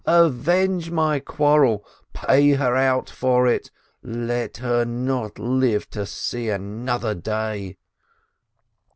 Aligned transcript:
Avenge 0.07 0.89
my 0.89 1.19
quarrel, 1.19 1.85
pay 2.11 2.53
her 2.53 2.75
out 2.75 3.07
for 3.07 3.45
it, 3.45 3.69
let 4.01 4.57
her 4.57 4.83
not 4.83 5.37
live 5.37 5.87
to 5.91 6.07
see 6.07 6.49
another 6.49 7.13
day 7.13 7.77